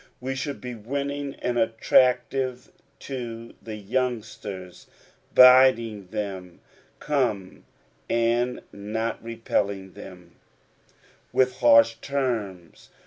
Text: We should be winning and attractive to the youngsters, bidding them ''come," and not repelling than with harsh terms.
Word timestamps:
We 0.19 0.33
should 0.33 0.59
be 0.59 0.73
winning 0.73 1.35
and 1.43 1.59
attractive 1.59 2.71
to 3.01 3.53
the 3.61 3.75
youngsters, 3.75 4.87
bidding 5.35 6.07
them 6.07 6.59
''come," 6.99 7.61
and 8.09 8.63
not 8.73 9.23
repelling 9.23 9.93
than 9.93 10.31
with 11.31 11.57
harsh 11.59 11.97
terms. 12.01 12.89